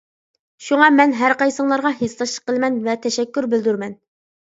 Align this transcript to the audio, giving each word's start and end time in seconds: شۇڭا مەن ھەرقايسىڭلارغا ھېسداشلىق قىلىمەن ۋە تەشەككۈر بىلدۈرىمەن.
شۇڭا 0.67 0.87
مەن 0.95 1.13
ھەرقايسىڭلارغا 1.19 1.93
ھېسداشلىق 2.01 2.51
قىلىمەن 2.51 2.83
ۋە 2.91 3.01
تەشەككۈر 3.07 3.53
بىلدۈرىمەن. 3.57 3.99